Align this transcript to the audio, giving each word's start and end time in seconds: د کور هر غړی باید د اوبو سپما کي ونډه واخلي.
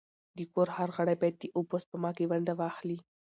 د 0.37 0.39
کور 0.53 0.67
هر 0.77 0.89
غړی 0.97 1.15
باید 1.21 1.35
د 1.39 1.45
اوبو 1.57 1.75
سپما 1.83 2.11
کي 2.17 2.25
ونډه 2.27 2.53
واخلي. 2.61 2.97